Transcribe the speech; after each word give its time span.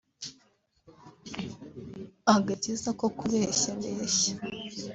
agakiza 2.35 2.89
ko 2.99 3.05
kubeshyabeshya 3.17 4.33